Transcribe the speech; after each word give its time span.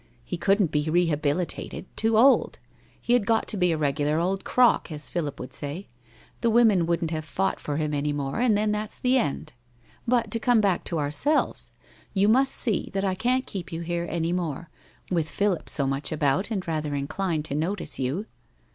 He 0.25 0.35
couldn't 0.35 0.71
be 0.71 0.89
rehabilitated— 0.89 1.85
too 1.95 2.17
old. 2.17 2.57
He 2.99 3.13
had 3.13 3.23
got 3.27 3.47
to 3.49 3.55
be 3.55 3.71
a 3.71 3.77
regular 3.77 4.17
old 4.17 4.43
crock, 4.43 4.91
as 4.91 5.09
Philip 5.11 5.39
would 5.39 5.53
say. 5.53 5.89
The 6.41 6.49
women 6.49 6.87
wouldn't 6.87 7.11
have 7.11 7.23
fought 7.23 7.59
for 7.59 7.77
him 7.77 7.93
any 7.93 8.11
more, 8.11 8.39
and 8.39 8.57
then 8.57 8.71
that's 8.71 8.97
the 8.97 9.19
end. 9.19 9.53
But, 10.07 10.31
to 10.31 10.39
come 10.39 10.59
back 10.59 10.83
to 10.85 10.97
ourselves. 10.97 11.71
You 12.15 12.27
must 12.27 12.51
see 12.51 12.89
that 12.93 13.05
I 13.05 13.13
can't 13.13 13.45
keep 13.45 13.71
you 13.71 13.81
here 13.81 14.07
any 14.09 14.33
more, 14.33 14.71
with 15.11 15.29
Philip 15.29 15.69
so 15.69 15.85
much 15.85 16.11
about 16.11 16.49
and 16.49 16.67
rather 16.67 16.95
inclined 16.95 17.45
to 17.45 17.53
notice 17.53 17.99
you?' 17.99 18.25